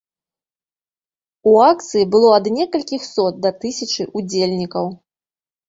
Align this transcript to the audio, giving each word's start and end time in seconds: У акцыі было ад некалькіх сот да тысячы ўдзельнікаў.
У 1.51 1.53
акцыі 1.65 2.09
было 2.17 2.29
ад 2.39 2.49
некалькіх 2.57 3.07
сот 3.13 3.39
да 3.47 3.55
тысячы 3.61 4.09
ўдзельнікаў. 4.17 4.93